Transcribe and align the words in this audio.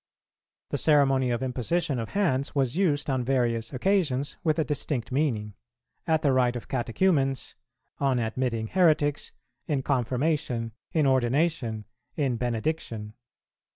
The 0.71 0.79
ceremony 0.79 1.29
of 1.29 1.43
imposition 1.43 1.99
of 1.99 2.13
hands 2.13 2.55
was 2.55 2.75
used 2.75 3.07
on 3.07 3.23
various 3.23 3.71
occasions 3.71 4.35
with 4.43 4.57
a 4.57 4.63
distinct 4.63 5.11
meaning; 5.11 5.53
at 6.07 6.23
the 6.23 6.31
rite 6.31 6.55
of 6.55 6.67
Catechumens, 6.67 7.53
on 7.99 8.17
admitting 8.17 8.65
heretics, 8.69 9.31
in 9.67 9.83
Confirmation, 9.83 10.71
in 10.91 11.05
Ordination, 11.05 11.85
in 12.15 12.35
Benediction. 12.37 13.13